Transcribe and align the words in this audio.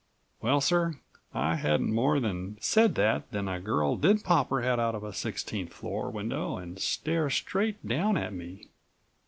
"Well, 0.41 0.61
sir, 0.61 0.95
I 1.31 1.57
hadn't 1.57 1.93
more 1.93 2.19
than 2.19 2.57
said 2.59 2.95
that 2.95 3.29
than22 3.29 3.55
a 3.57 3.61
girl 3.61 3.95
did 3.97 4.23
pop 4.23 4.49
her 4.49 4.63
head 4.63 4.79
out 4.79 4.95
of 4.95 5.03
a 5.03 5.13
sixteenth 5.13 5.71
floor 5.73 6.09
window 6.09 6.57
and 6.57 6.79
stare 6.79 7.29
straight 7.29 7.87
down 7.87 8.17
at 8.17 8.33
me. 8.33 8.69